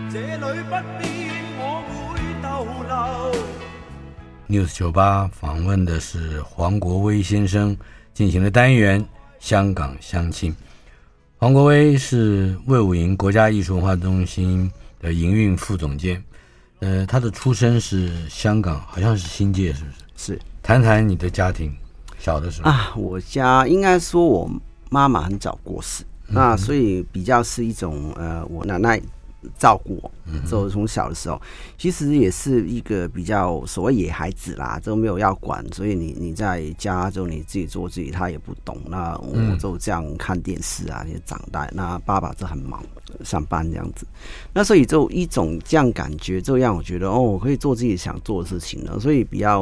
[0.10, 1.04] 这里不必
[1.60, 4.64] 我会逗留。
[4.64, 7.76] News 酒吧访问的是黄国威先生，
[8.14, 9.02] 进行的单元
[9.40, 10.52] 《香港相亲》。
[11.38, 16.22] 黄国威是魏武营国家艺术文化中心的营运副总监，
[16.80, 20.34] 呃，他的出身是香港，好像是新界，是不是？
[20.34, 20.42] 是。
[20.62, 21.74] 谈谈你的家庭，
[22.20, 24.52] 小的时候啊，我家应该说我
[24.90, 29.02] 妈妈很早过世，嗯、那所以比较是一种呃，我奶奶。
[29.58, 30.12] 照顾我，
[30.48, 31.42] 就从小的时候，
[31.78, 38.78] 其实也是一个比较所谓野孩子啦，都没有要管，所以你你在家就你自己做自己，他也不懂。
[38.88, 41.70] 那我就这样看电视啊，也长大。
[41.74, 42.84] 那爸爸就很忙，
[43.24, 44.06] 上班这样子。
[44.54, 49.62] 那所以就一种这样感觉，就让我觉得哦，我可以做自己想做的事情了，所以比较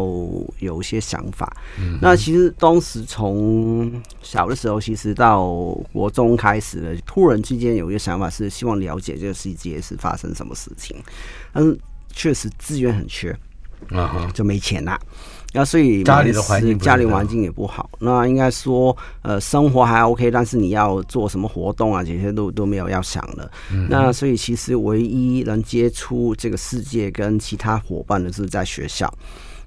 [0.59, 1.51] 有一些想法。
[1.79, 5.45] 嗯、那其实当时从小的时候，其实到
[5.91, 10.95] 国中开始的，突然之间有一个想法是希望了解这个世界是发生什么事情，
[11.53, 11.77] 但是
[12.09, 13.37] 确实资源很缺，
[13.89, 14.99] 啊，就没钱啦。
[15.53, 17.89] 那所以家里的环境，家里环境也不好。
[17.99, 23.49] 那应该说，呃，生活还 OK，但是你要做什么活动啊，这些都都没有要想的。
[23.71, 29.11] 嗯、那所以其实唯一能接触这个世界跟其他伙伴的是在学校。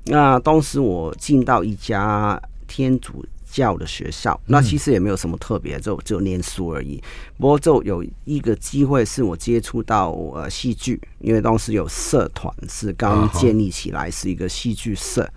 [0.04, 7.02] 那当时我进到一家天主教的学校，那其实也没有什么特别，就就念书而已。
[7.36, 15.28] 不过就有一个机会是我接触到呃戏剧，因为当时有社团是刚建立起来，是一个戏剧社。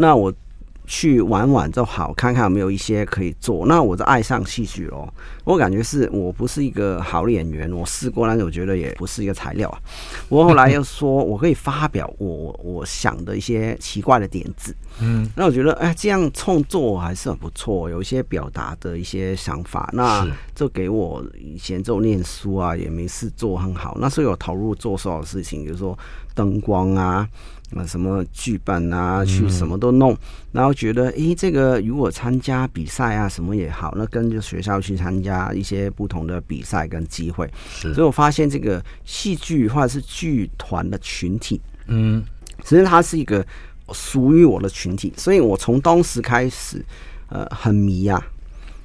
[0.00, 0.32] 那我
[0.86, 3.66] 去玩玩就好，看看有没有一些可以做。
[3.66, 5.12] 那我就爱上戏剧咯。
[5.44, 9.78] 我感觉是我不是一个好演员，我试过，但是我觉得也不是一个材料啊。
[10.30, 14.74] 我后来又说我可以发表我 我想的一些奇怪的点子。
[15.00, 19.90] 嗯，那我觉得哎，这样创作还是很不错，有一些表达的一些想法。
[19.92, 23.98] 那就给我以前就念书啊，也没事做很好。
[24.00, 25.98] 那所以我投入做所有事情，比如说
[26.34, 27.28] 灯光啊。
[27.76, 30.18] 啊，什么剧本啊，去什么都弄，嗯、
[30.52, 37.46] 然后觉得，诶，这个如果参加比赛啊，什么也好，那跟着学校去参加一些不同的比赛跟机会。
[37.70, 42.24] 是所以我发现这个戏剧或者是剧团的群体，嗯，
[42.64, 43.46] 其实它是一个
[43.92, 46.82] 属于我的群体，所以我从当时开始，
[47.28, 48.26] 呃，很迷啊，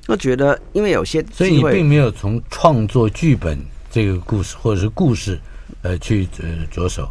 [0.07, 3.57] 我觉得，因为有些，所以你并没有从创作剧本
[3.89, 5.39] 这个故事或者是故事，
[5.83, 7.09] 呃，去呃着手。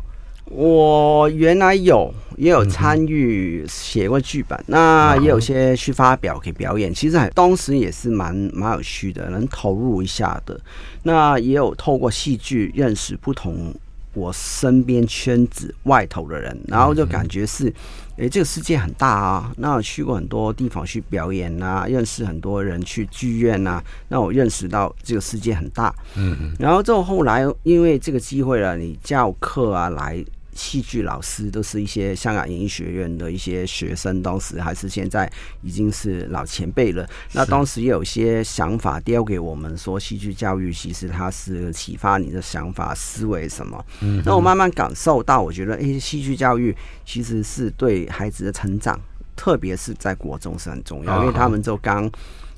[0.55, 10.61] 我原来有也有参与写过剧本，那也有些去发表给表演，其实还当时也是蛮蛮有趣的，能投入一下的。
[11.05, 13.75] 那也有透过戏剧认识不同
[14.13, 17.73] 我身边圈子外头的人，然后就感觉是，
[18.17, 19.51] 诶，这个世界很大啊。
[19.57, 25.95] 那我去过很多地方去表演啊，认识很多人去剧院啊，那我认识到这个世界很大。
[26.15, 26.53] 嗯嗯。
[26.59, 30.23] 然后就后来因为这个机会了，你教课啊来。
[30.55, 35.31] 戏剧老师都是一些香港演艺学院的一些学生，当时还是现在
[35.63, 37.09] 已经是老前辈了。
[37.33, 43.85] 那当时也有些想法丢给我们，说戏剧教育其实它是启发你的想法、思维什么。
[44.01, 49.01] 嗯，那我慢慢感受到，我觉得，哎，戏剧教育其实是对孩子的成长，
[49.43, 52.09] 特别是在国中是很重要，因为他们就刚。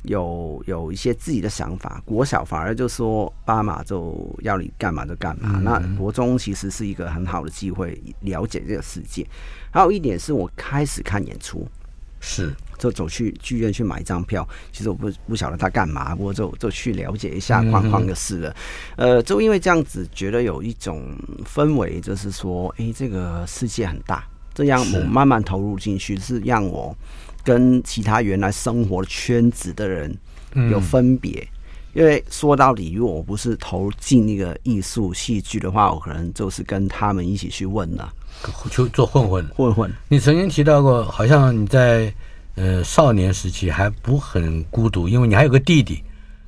[0.05, 5.53] 有有一些自己的想法，国小反而就说爸妈就要你干嘛就干嘛。
[5.55, 9.27] 嗯、那国中其实是一个很好的机会，了解这个世界。
[9.73, 11.67] 还有一点是我开始看演出，
[12.21, 14.47] 是就走去剧院去买一张票。
[14.71, 18.57] 其实我不不晓得他干嘛，不过就就去了解一下框框的事了。
[18.97, 21.17] 嗯、呃，就因为这样子，觉得有一种
[21.47, 26.97] 氛围，就是说，哎，这个世界很大，这样我慢慢投入进去，是让我。
[27.47, 30.17] 跟其他原来生活圈子的人
[30.71, 31.47] 有分别，
[31.93, 38.11] 嗯、因为说到底，如果我不是投进那个艺术戏剧的话，我可能就是跟他们一起去混了，
[38.71, 39.93] 就做混混混混。
[40.09, 42.11] 你曾经提到过，好像你在
[42.55, 46.03] 呃少年时期还不很孤独，因为你还有个弟弟，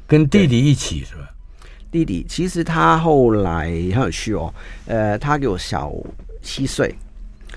[0.06, 1.28] 跟弟弟一起是吧？
[1.92, 4.54] 弟弟其实他后来很有趣哦，
[4.86, 5.92] 呃，他比我小
[6.40, 6.94] 七岁。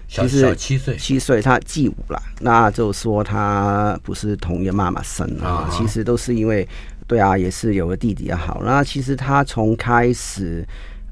[0.10, 5.70] 其实七岁，七岁他继母了，那就说他不是同一个妈妈生啊。
[5.72, 6.68] 其实都是因为，
[7.06, 8.64] 对啊，也是有个弟弟也好。
[8.66, 10.68] 那其实他从开始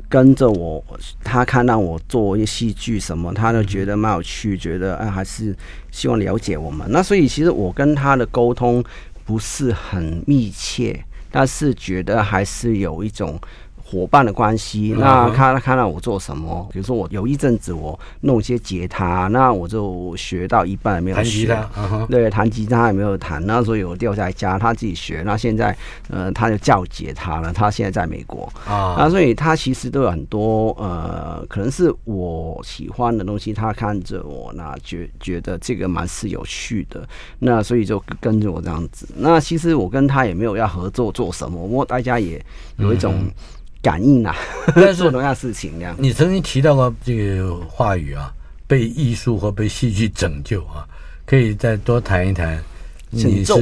[0.10, 0.84] 跟着我，
[1.24, 5.56] 他看到我做一些戏剧什么，他就觉得蛮有趣，觉得哎，还是
[5.92, 6.88] 希望了解我们。
[6.90, 8.84] 那所以其实我跟他的沟通
[9.24, 13.40] 不是很密切，但是觉得还是有一种。
[13.90, 25.74] 伙伴的关系，那他看到我做什么，比如说我有一阵子我弄一些吉他，那我就学到一半没有学，弹吉他，对，弹吉他也没有弹，那所以我掉在家，他自己学，那现在
[26.10, 28.52] 呃他就教吉他了，他现在在美国。
[28.68, 37.08] 啊，那所以他其实都有很多呃，可能是我喜欢的东西，他看着我，那觉觉得这个蛮是有趣的，
[37.40, 42.44] 那所以就跟着我这样子，那其实我跟他也没有要合作做什么，我大家也
[42.80, 43.14] 有一种。
[43.88, 44.36] 感应啊，
[44.76, 45.96] 但是做同样事情那样。
[45.98, 48.34] 你曾经提到过这个话语啊，
[48.68, 50.86] 被艺术或被戏剧拯救啊，
[51.26, 52.62] 可以再多谈一谈。
[53.18, 53.58] 拯救，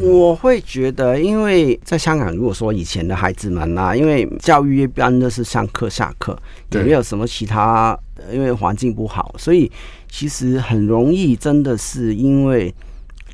[0.00, 6.36] 我会觉得，因为在香港，如果说以前的孩子们啊，因为教育一般都是上课下课，
[6.72, 7.96] 也没有什么其他，
[8.32, 9.70] 因为环境不好，所以
[10.10, 12.74] 其实很容易真的是因为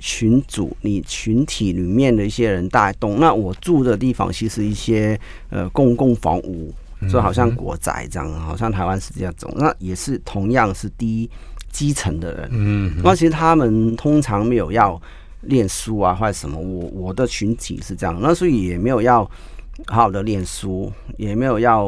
[0.01, 3.19] 群组、你群体里面的一些人带动。
[3.19, 5.19] 那我住的地方其实一些
[5.51, 6.73] 呃公共房屋，
[7.11, 11.29] 就好像国宅这样，好像台湾是这样种，那也是同样是低
[11.71, 12.49] 基层的人。
[12.53, 15.01] 嗯，那其实他们通常没有要
[15.43, 16.59] 念书啊，或者什么。
[16.59, 19.25] 我我的群体是这样，那所以也没有要
[19.87, 21.87] 好好的念书，也没有要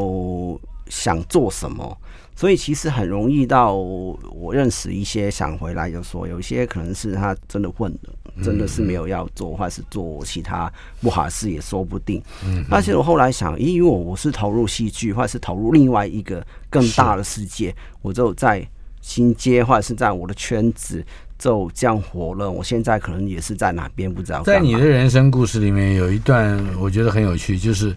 [0.88, 1.96] 想做什么。
[2.38, 8.10] 所以其实很容易到我认识一些想回来就说，有一些可能是他真的混的，
[8.44, 12.22] 真的是没有要做，或者是做其他不好的事也说不定。
[12.46, 18.64] 嗯，但是我后来想，因为我我是投入戏剧，或者是投入另外一个更大的世界，我就在
[19.00, 21.04] 新街或者是在我的圈子
[21.40, 22.48] 就这样活了。
[22.48, 24.44] 我现在可能也是在哪边不知道。
[24.44, 27.92] 在你的人生故事里面有一段我觉得很有趣，就是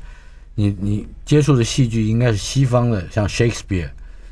[0.56, 3.92] 你你接触的戏剧应该是西方的，像 Shakespeare。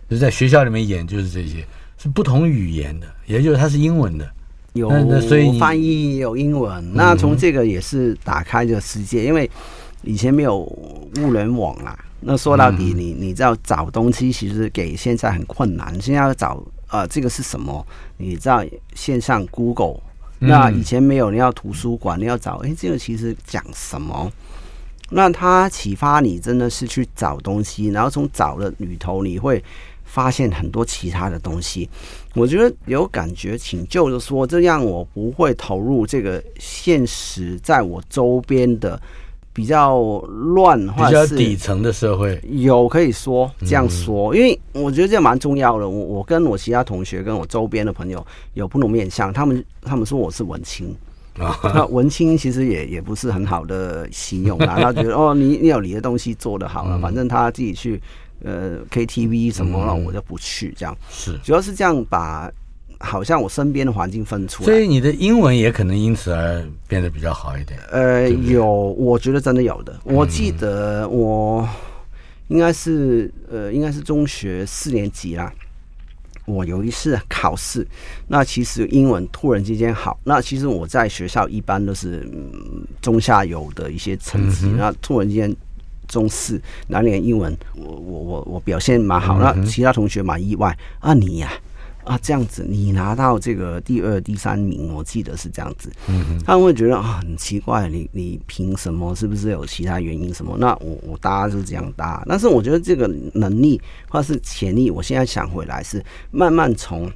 [0.10, 1.64] 就是在学校里面演，就是这些
[2.00, 4.28] 是不同语言的，也就是它是英文的，
[4.74, 4.90] 有
[5.22, 6.94] 所以翻译有英文。
[6.96, 9.48] 那从这个也是打开这个世界，因为
[10.02, 11.98] 以前没有物联网啦。
[12.22, 15.94] 那说到底，你你知道找东西其实给现在很困难。
[16.02, 17.86] 现在要找呃这个是什么？
[18.18, 20.00] 你知道线上 Google，
[20.40, 24.32] 那以前没有，你要图书馆，你要找哎这个其实讲什么？
[25.12, 29.64] 那它启发你真的是去找东西，然后从找的里头你会。
[30.10, 31.88] 发现很多其他的东西，
[32.34, 39.00] 我觉得有感觉，请就是说，这样我不会投入这个现实，在我周边的
[39.54, 45.88] 比较乱或者是比较底层的社会，有可以说这样说，因为我觉得这蛮重要的。
[45.88, 50.92] 我我跟我其他同学，跟我周边的朋友有不同面向，他们他们说我是文青，
[51.36, 58.02] 那文青其实也也不是很好的形容啊，他觉得哦，你你有你的东西做得好了，反正他自己去。
[58.44, 60.74] 呃，KTV 什么了，我就不去。
[60.78, 62.50] 这样、嗯、是，主要是这样把，
[63.00, 64.66] 好像我身边的环境分出来。
[64.66, 67.80] 所以你的英文也可能因此而变得比较好一点。
[67.92, 70.00] 呃，对对有，我觉得真的有的。
[70.04, 71.68] 我记得我
[72.48, 75.54] 应该是呃，应该是中学四年级啦。
[76.46, 77.86] 我有一次考试，
[78.28, 80.20] 那其实英文突然之间好。
[80.24, 85.56] 那其实我在学校一般都是、嗯、中下游的一些成绩，嗯、那突然之间。
[86.10, 91.52] 中四那年英文，我我我我表现蛮好，那其他同学蛮意外啊，你呀
[92.04, 95.90] 啊，啊这样子，你拿到这个第二、第三名，我记得是这样子。
[96.08, 99.16] 嗯他们会觉得啊很奇怪，你你凭什么？
[99.16, 100.58] 是不是有其他原因什么？
[100.58, 107.10] 那我我大家是这样答，但是我觉得这个能力或是潜力，我现在想回来是慢慢从。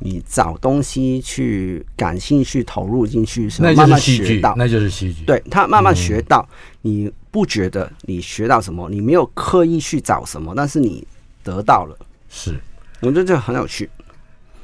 [0.00, 5.24] 你找东西去感兴趣，投入进去是慢慢学到，那就是戏剧。
[5.24, 6.48] 对，他慢慢学到，
[6.80, 8.88] 你不觉得你学到什么？
[8.88, 11.06] 你没有刻意去找什么，但是你
[11.44, 11.96] 得到了。
[12.28, 12.58] 是，
[13.00, 13.88] 我觉得这很有趣。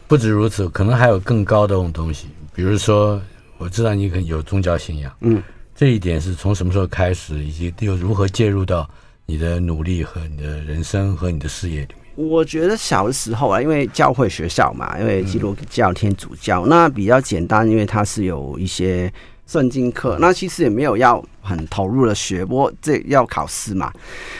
[0.08, 3.20] 不止如此，可能还有更高的种东西，比如说，
[3.58, 5.42] 我知道你可能有宗教信仰，嗯，
[5.74, 8.88] 这一点是从什么时候开始，以及又如何介入到
[9.26, 12.05] 你的努力和你的人生和你的事业里面？
[12.16, 19.12] 我觉得小的时候啊，因为教会学校嘛，因为基督教、天主教，那比较简单，因为它是有一些
[19.46, 23.92] 圣经课，那其实也没有要很投入的学，不过这要考试嘛。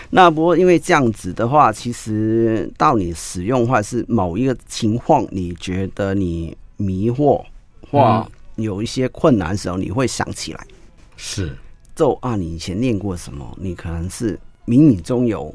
[0.08, 7.44] 那不过因为这样子的话，其实到你使用或者是某一个情况，你觉得你迷惑
[7.90, 10.66] 或有一些困难的时候，你会想起来，
[11.18, 11.54] 是
[11.94, 13.54] 就啊，你以前念过什么？
[13.60, 15.54] 你可能是冥冥中有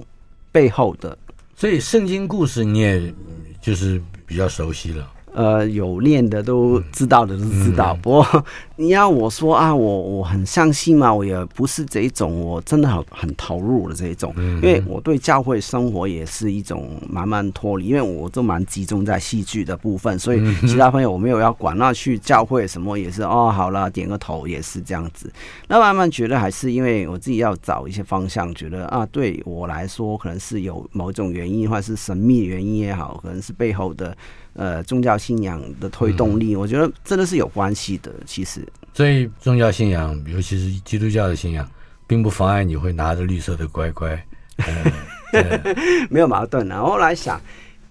[0.52, 1.18] 背后的。
[1.62, 3.14] 所以圣经故事你也
[3.62, 5.08] 就是比较熟悉了。
[5.34, 25.32] 呃，有念的都知道的都知道，不过 你要我说啊，我我很相信嘛，我也不是这一种，我真的很很投入的这一种，因为我对教会生活也是一种慢慢脱离，因为我都蛮集中在戏剧的部分，所以其他朋友我没有要管，那去教会什么也是哦，好了，点个头也是这样子。
[25.68, 34.14] 那慢慢觉得还是因为我自己要找一些方向，觉得啊，对我来说可能是有某种原因，或者是神秘原因也好，可能是背后的。
[34.54, 38.12] 呃，宗教信仰的推动力，我觉得真的是有关系的。
[38.26, 41.66] 其实，所以宗教信仰，尤其是基督教的信仰，
[42.06, 44.22] 并不妨碍你会拿着绿色的乖乖，
[46.10, 46.68] 没有矛盾。
[46.68, 47.40] 然后后来想，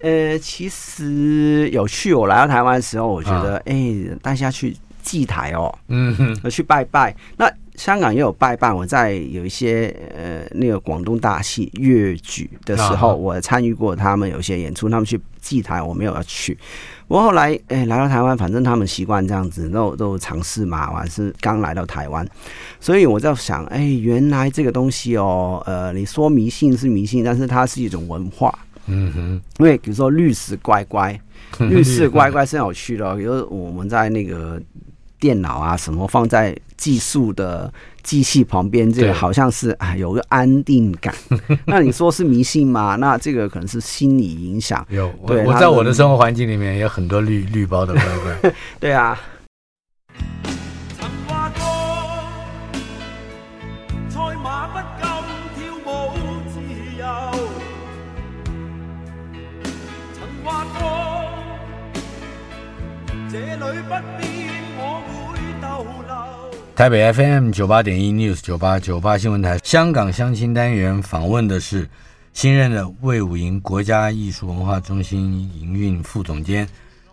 [0.01, 2.13] 呃，其实有趣。
[2.13, 3.75] 我来到台湾的时候，我觉得，哎、
[4.13, 7.17] 啊，大家去祭台哦，嗯哼，去拜拜。
[7.39, 16.59] 那香港也有拜拜，我在有一些呃那个广东大戏粤剧的时候，我参与过他们有些演出，他们去祭台，我没有要去。
[17.09, 20.91] 我后来哎来到台湾，反正他们习惯这样子，都都尝试嘛。
[20.93, 22.29] 我还是刚来到台湾，
[22.81, 28.57] 所以我在想，哎，原来这个东西哦，呃，你说迷信是迷信，但是它是一种文化。
[28.89, 31.19] 嗯哼，因为比如说绿色乖乖，
[31.61, 33.17] 绿色乖乖是很有趣的。
[33.17, 34.61] 比如我们在那个。
[35.21, 37.71] 电脑啊什么放在技术的
[38.03, 41.15] 机器旁边，这个好像是啊有个安定感。
[41.69, 42.97] 那你说是迷信吗？
[42.97, 44.85] 那这个可能是心理影响。
[44.89, 48.03] 有，对我，我在我的生活环境里面有很多绿绿包的乖
[48.41, 48.53] 乖。
[48.81, 49.21] 对啊。
[66.81, 71.87] 台北 FM 九八点一 News 九八九八新闻台，香港相亲单元访问的是
[72.33, 75.21] 新任的魏武营国家艺术文化中心
[75.61, 76.67] 营运副总监，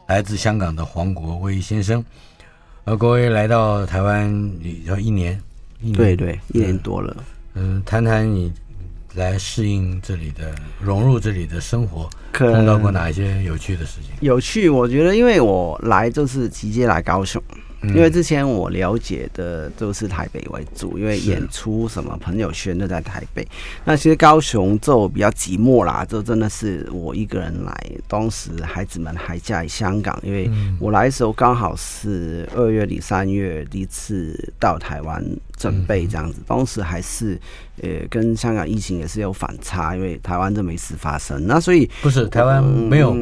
[0.07, 2.01] 来自香港的黄国威先生。
[2.85, 4.51] 呃，国威来到台湾
[4.85, 5.37] 要一年，
[5.81, 7.17] 一年，对对，一年多了。
[7.55, 8.49] 嗯、呃，谈谈你
[9.15, 14.11] 来适应这里的、融入这里的生活，碰到过哪一些有趣的事情？
[14.21, 17.43] 有趣，我觉得，因为我来就是直接来高雄。
[17.83, 23.47] 因为之前我了解的都是台北为主，因为演出什么朋友圈都在台北。
[23.85, 27.73] 那其实高雄就比较寂寞啦，就真的是我一个人来。
[28.07, 30.49] 当时孩子们还在香港，因为
[30.79, 35.23] 我来的时候刚好是二月底三月第一次到台湾
[35.57, 36.39] 准备这样子。
[36.47, 37.37] 当时还是
[37.81, 41.45] 呃跟香港疫情也是有反差，因为台湾这没事发生。
[41.47, 43.13] 那所以不是台湾没有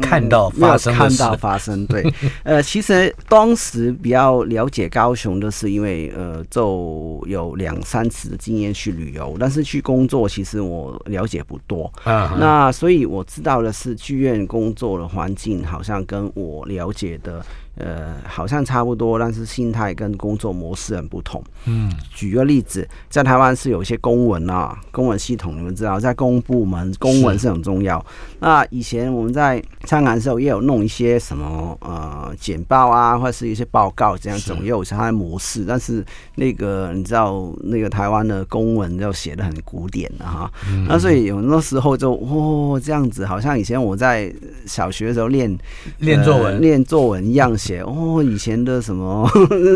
[0.00, 2.02] 看到发生，看到发生对。
[2.42, 3.92] 呃，其实当时。
[4.02, 12.34] 比较了解高雄的是因为呃，就有两三次的经验去旅游，但是去工作其实我了解不多啊。
[12.40, 17.44] 那所以我知道的是剧院工作的环境好像跟我了解的。
[17.76, 21.42] 呃，好像差不多，但是心态跟工作模式很不同。
[21.64, 28.04] 嗯，举个例子，在台湾是有一些公文啊，公文系统，你们知道，在公部门，公文是很重要。
[28.40, 35.64] 那以前我们在香港的时候，也有弄一些什么呃简报啊，或者是一些报告这样，子，也有它的模式。
[35.66, 36.04] 但是
[36.34, 40.52] 那个你知道，那个台湾的公文就写的很古典的哈。
[40.68, 44.30] 嗯、那所以有那时候就哦这样子，好像以前我在
[44.66, 45.58] 小学的时候练
[46.00, 47.56] 练作文，练、呃、作文一样。
[47.62, 49.30] 写哦，以前的什么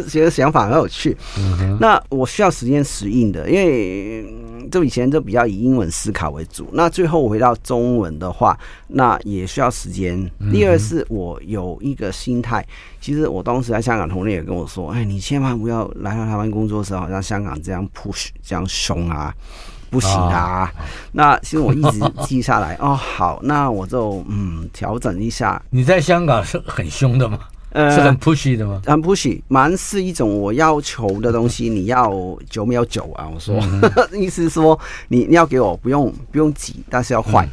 [0.08, 1.16] 觉得想法很有趣。
[1.38, 4.26] 嗯、那我需要时间适应的，因为
[4.70, 6.68] 就以前就比较以英文思考为主。
[6.72, 8.58] 那最后回到中文的话，
[8.88, 10.28] 那也需要时间。
[10.50, 12.66] 第二是我有一个心态，
[13.00, 19.32] 其实我当时在香港同事也跟我说：“哎，你千万不要来到台湾工作的时候，好像香港这样 push 这样凶啊，
[19.88, 20.72] 不行啊。
[20.74, 20.82] 哦”
[21.12, 22.92] 那其实我一直记下来哦。
[22.94, 25.62] 好，那我就嗯调整一下。
[25.70, 27.38] 你在香港是很凶的吗？
[27.76, 28.80] 呃，是很 pushy 的吗？
[28.86, 31.68] 很 pushy，蛮是一种我要求的东西。
[31.68, 32.10] 你要
[32.48, 33.28] 九秒九啊？
[33.32, 33.82] 我说，嗯、
[34.18, 37.46] 意思是说你你要给我不用不用急，但是要快。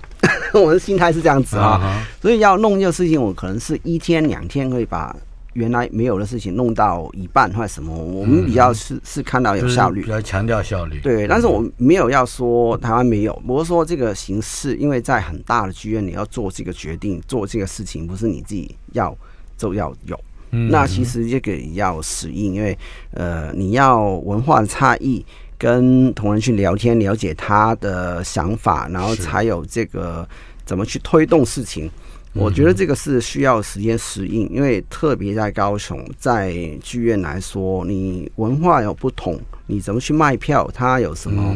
[0.54, 5.14] 嗯、 我的心态是这样子啊，嗯、所以要弄这个事情，我可能是一天两天可以把
[5.52, 7.94] 原来没有的事情弄到一半或者什么。
[7.94, 11.02] 我们比较是是看到有效率，比较强调效率。
[11.02, 19.14] 对，但是我没有要说台湾没有，我是说这个形式，因为在很大的剧院，你要做这个决定，做这个事情，不是你自己要。
[19.64, 20.20] 都要有，
[20.70, 22.78] 那其实这个也要适应，因为
[23.12, 25.26] 呃，你要文化的差异，
[25.58, 30.28] 跟同仁去聊天，了解他的想法，然后才有这个
[30.66, 31.90] 怎么去推动事情。
[32.34, 41.56] 我觉得这个是需要时间适应，因为特别在高雄，在剧院来说，你文化有不同，你怎么去卖票，他有什么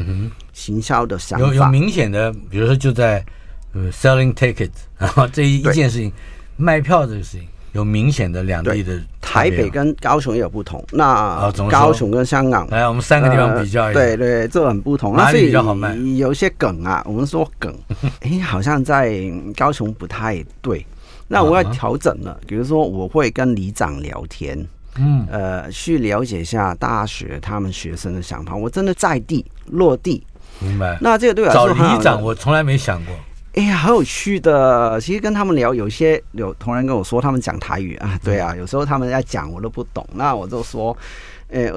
[0.54, 1.46] 行销的想法？
[1.46, 3.26] 有有明显的，比如说就在
[3.74, 6.10] 呃 selling tickets，然后这一一件事情，
[6.56, 7.48] 卖票这个事情。
[7.78, 10.84] 有明显的两地的台北跟高雄也有不同。
[10.92, 14.00] 那高雄跟香港，来我们三个地方比较一下。
[14.00, 15.16] 对对，这很不同。
[15.16, 15.96] 哪里比较好卖？
[16.18, 17.74] 有些梗啊，我们说梗，
[18.22, 19.22] 哎，好像在
[19.56, 20.86] 高雄不太对。
[21.28, 24.58] 那我要调整了，比如说我会跟里长聊天，
[24.98, 28.56] 嗯，呃，去了解一下大学他们学生的想法。
[28.56, 30.24] 我真的在地落地，
[30.60, 30.98] 明白？
[31.02, 33.14] 那这个对我来说，找里长我从来没想过。
[33.58, 35.02] 哎呀，好有趣的。
[35.02, 40.96] 其实跟他们聊，有些有同仁跟我说，他们讲台语啊，对啊，有时候他们在讲我都不懂，那我就说，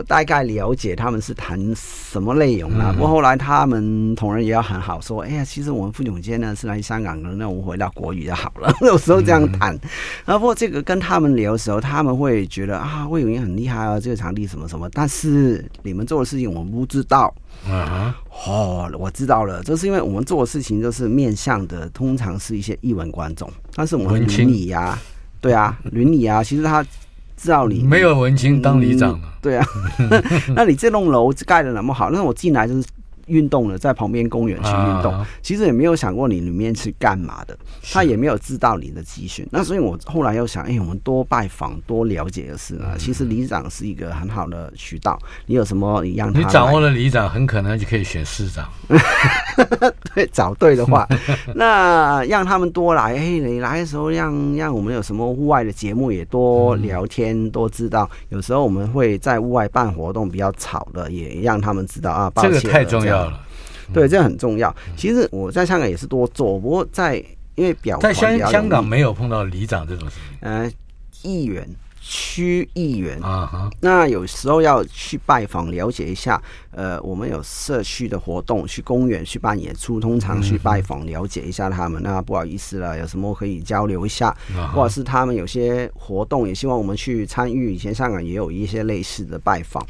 [0.07, 2.93] 大概了解他们是谈什么内容了。
[2.93, 8.73] 不过后来他们同仁也要很好说，哎呀，其实我们副总监呢是来香港的，那我回到国语就好了。
[8.83, 9.79] 有时候这样谈。
[10.25, 17.33] 然后不过这个跟他们聊的时候，他们会觉得啊，魏永英很厉害啊，这个场地什么什么，但是你们做的事情我们不知道。
[17.69, 18.17] 啊
[18.47, 24.99] 哦，我知道了，就是因为我们做的事情就是面向的，通常是一些艺文观众，但是我们伦理呀，
[25.41, 26.85] 对啊，伦理啊，其实他
[27.41, 29.67] 知道你没有文青当里长、嗯、对啊，
[30.55, 32.87] 那你这栋楼盖的那么好，那我进来就是
[33.31, 37.57] 运动了，在旁边公园去运动，其实也没有想过你里面是干嘛的，
[37.93, 39.47] 他也没有知道你的集训。
[39.51, 42.89] 那所以我后来又想，哎，我们多拜访、多了解的是呢。
[42.99, 48.69] 其实里长是一个很好的渠道，你有什么你让他，你掌握了里长，很可能就可以选市长。
[50.15, 51.07] 对，找对的话，
[51.55, 53.15] 那让他们多来。
[53.15, 58.09] 哎，你来的时候让让我们有什么户外的节目也多聊天，多知道。
[58.31, 62.33] 有时候我们会在户外办活动比较吵的，也让他们知道啊。
[62.37, 63.47] 这个太重要了，
[63.93, 64.75] 对，这很重要。
[64.97, 67.17] 其实我在香港也是多做，不过在
[67.55, 70.49] 因为表在香香港没有碰到里长这种事情。
[70.49, 70.71] 呃，
[71.23, 71.69] 议员。
[72.03, 76.43] 区议员啊，那有时候要去拜访了解一下，
[76.73, 82.03] 呃，我们有社区的活动，去公园去办演出，通常去拜访了解一下他们。
[82.03, 84.35] 那不好意思了，有什么可以交流一下，
[84.75, 87.75] 或者是他们有些活动也希望我们去参与。
[87.75, 89.87] 以前香港也有一些类似的拜访。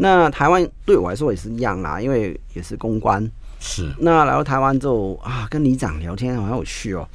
[0.00, 3.30] 那台湾对我来说也是一样啦，因为也是公关。
[3.58, 3.92] 是。
[3.98, 7.06] 那来到台湾之后啊，跟里长聊天好有趣哦。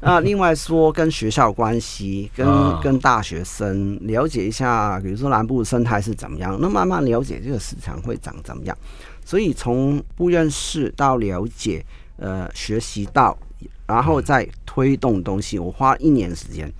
[0.00, 2.46] 那 另外说，跟学校关系，跟
[2.80, 8.76] 跟大学生了解一下，比如说南部生态是怎么样，那慢慢了解这个市场会长怎么样。
[9.24, 13.38] 所以从不认识到了解，呃，学习到，
[13.86, 16.70] 然后再推动东西，我花一年时间。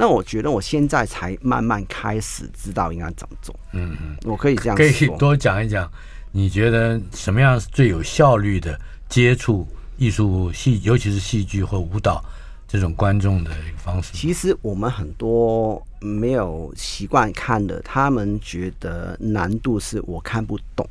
[0.00, 3.54] 那我觉得我现在才慢慢开始知道应该怎么做。
[3.72, 4.76] 嗯嗯，我可以这样说。
[4.76, 5.86] 可以多讲一讲，
[6.32, 8.80] 你觉得什么样是最有效率的
[9.10, 12.24] 接触艺术戏，尤其是戏剧或舞蹈？
[12.66, 20.88] 这种观众的一个方式，其实我们很多没有习惯看的，他们觉得难度是我看不懂。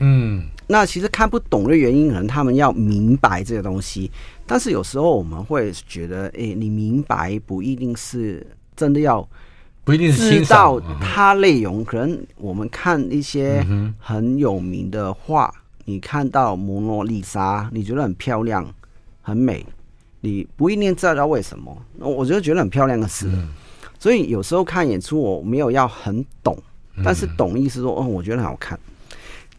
[0.00, 4.10] 嗯，那其实看不懂的原因，可能他们要明白这个东西，
[4.46, 9.28] 但是有时候我们会觉得，哎，你明白不一定是真的要，
[9.84, 11.84] 不一定是知道它内容。
[11.84, 13.64] 可能我们看一些
[13.98, 15.52] 很有名的画，
[15.84, 18.66] 你看到蒙娜丽莎，你觉得很漂亮、
[19.20, 19.64] 很美。
[20.20, 23.30] 你不一定知道为什么，我就觉得很漂亮的事。
[23.98, 26.56] 所以有时候看演出，我没有要很懂，
[27.04, 28.80] 但是懂意思说，哦，我觉得很好看。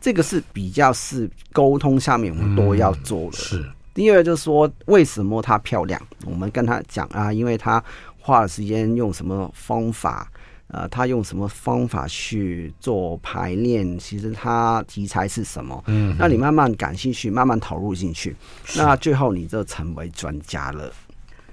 [0.05, 3.37] 这个是比较是沟通下面我们都要做的。
[3.37, 3.65] 是。
[3.91, 5.99] 第二就是说，为什么她漂亮？
[6.25, 7.83] 我们跟她讲啊，因为她
[8.19, 10.31] 花了时间用什么方法。
[10.67, 13.97] 呃，她用什么方法去做排练？
[13.97, 15.83] 其实她题材是什么？
[15.87, 18.35] 嗯，那你慢慢感兴趣，慢慢投入进去，
[18.77, 20.93] 那最后你就成为专家了。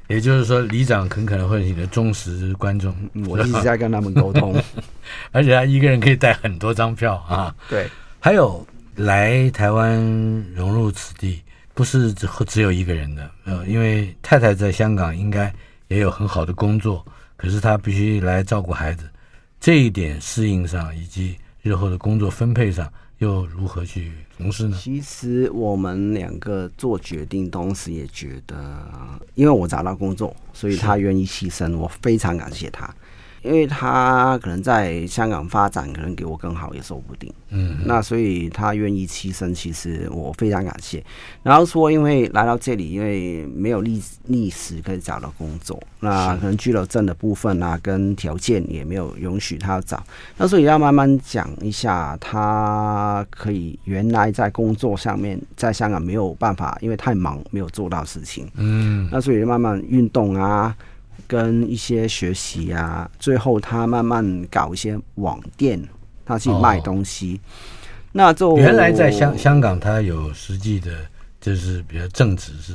[0.08, 2.94] 也就是说，里长很可能会是你的忠实观众。
[3.26, 4.54] 我一直在跟他们沟通，
[5.32, 7.54] 而且他一个人可以带很多张票啊。
[7.70, 7.88] 对，
[8.24, 8.64] 还有
[8.94, 10.00] 来台湾
[10.54, 11.42] 融入此地，
[11.74, 13.28] 不是只只有一个人的。
[13.42, 15.52] 呃，因为太太在香港应该
[15.88, 17.04] 也有很好的工作。
[17.36, 19.10] 可是她必须来照顾孩子，
[19.58, 24.78] 这一点适应上以及日后的工作分配上，又如何去从事呢？
[24.80, 28.88] 其实我们两个做决定，同时也觉得，
[29.34, 32.88] 因为我找到工作，所以他愿意牺牲，我非常感谢他。
[33.42, 37.32] 因为他可能在香港发展，可能给我更好也说不定。
[37.50, 41.04] 嗯，那所以他愿意牺牲，其实我非常感谢。
[41.42, 50.02] 然后说，因为来到这里，因为没有历历史可以找到工作，那可能居留证的部分啊，跟条件也没有允许他找。
[50.36, 58.48] 那所以要慢慢讲一下，他可以原来在工作上面在香港没有办法，因为太忙没有做到事情。
[58.56, 60.74] 嗯，那所以慢慢运动啊。
[61.26, 65.82] 跟一些学习啊，最后他慢慢搞一些网店，
[66.24, 67.40] 他去卖东西。
[67.42, 67.46] 哦、
[68.12, 70.90] 那就原来在香香港，他有实际的，
[71.40, 72.74] 就是比较正直是。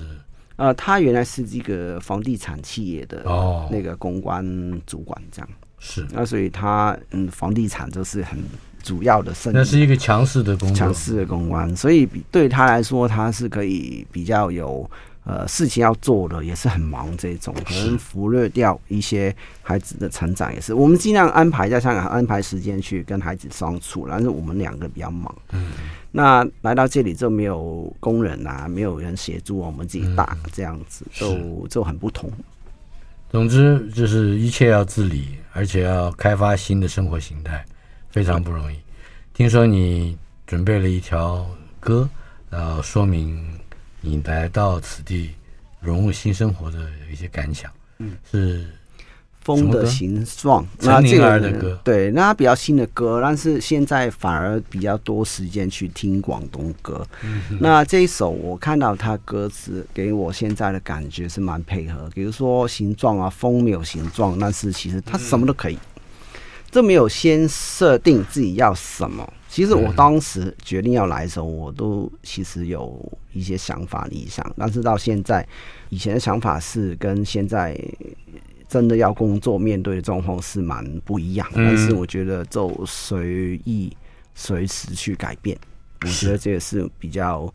[0.56, 4.43] 呃，他原来是这个房地产企业的哦，那个公关
[4.86, 5.50] 主管这样。
[5.80, 6.06] 是。
[6.12, 8.39] 那所以他嗯，房地产就是很
[8.82, 9.56] 主要的生意。
[9.56, 14.89] 那是一个强势的公强势的公关，所以对他来说，他是可以比较有。
[15.30, 25.36] 呃，事情要做的也是很忙，这种可能忽略掉一些孩子的成长，也是我们尽量安排在香港安排时间去跟孩子相处，但是我们两个比较忙。
[25.51, 25.71] 嗯，
[26.13, 32.32] 那来到这里就没有工人啊，没有人协助我们自己打，这样子就就很不同。
[33.30, 37.65] 总之就是一切要自理，而且要开发新的生活形态，
[38.09, 38.78] 非常不容易。
[39.34, 41.45] 听说你准备了一条
[41.82, 42.09] 歌，
[42.49, 43.45] 然后说明。
[44.02, 45.32] 你来到此地，
[45.80, 46.80] 融入新生活的
[47.12, 48.66] 一些感想，嗯，是
[49.41, 50.66] 风的形状。
[50.80, 57.06] 陈宁儿的歌，对，那比较新的歌，但是现在反而比较多时间去听广东歌。
[57.24, 62.10] 嗯、那这一首我看到他歌词，给我现在的感觉是蛮配合。
[62.14, 65.78] 比如说形状啊，风没有形状，但是其实它什么都可以。
[66.78, 69.28] 这没有先设定自己要什么。
[69.49, 75.43] 其实我当时决定要来的时候，我都其实有一些想法理想，但是到现在，
[75.89, 77.75] 以前的想法是跟现在
[78.69, 81.47] 真的要工作面对的状况是蛮不一样。
[81.55, 83.91] 但是我觉得就随意
[84.36, 85.57] 随时去改变，
[86.01, 87.51] 我觉得这也是比较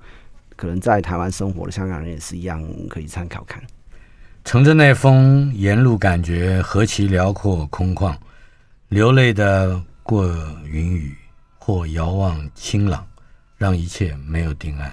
[0.57, 3.63] 可能在台湾生活的香港人也是一样可以参考看。
[4.45, 8.13] 乘着那风，沿路感觉何其辽阔空旷，
[8.93, 10.29] 流泪的过
[10.67, 11.17] 云雨。
[11.65, 13.07] 或遥望清朗，
[13.57, 14.93] 让一切没有定案。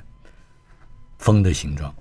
[1.17, 1.91] 风的形状。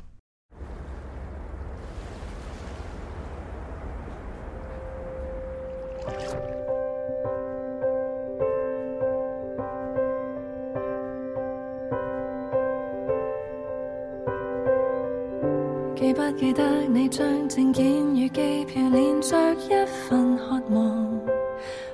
[15.97, 21.28] 记不记得你将证件与机票连着一份渴望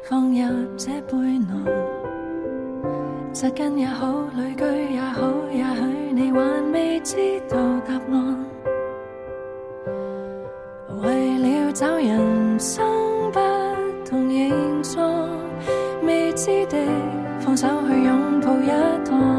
[0.06, 0.36] 放入
[0.76, 1.16] 这背
[1.48, 1.64] 囊？
[3.32, 7.16] 扎根也好，旅居也好，也许你还未知
[7.48, 8.44] 道答案。
[11.02, 12.86] 为了找人生
[13.32, 13.40] 不
[14.04, 15.26] 同形状，
[16.02, 16.76] 未知的
[17.40, 18.68] 放手去拥抱一
[19.06, 19.33] 趟，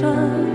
[0.00, 0.47] 落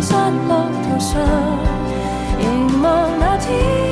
[0.00, 0.12] 失
[0.48, 1.20] 落途上，
[2.38, 3.85] 凝望那天。